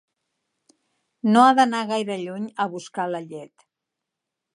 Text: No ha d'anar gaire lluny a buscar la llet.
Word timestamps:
No 1.35 1.43
ha 1.47 1.51
d'anar 1.59 1.81
gaire 1.91 2.17
lluny 2.21 2.47
a 2.65 2.67
buscar 2.77 3.07
la 3.13 3.21
llet. 3.27 3.67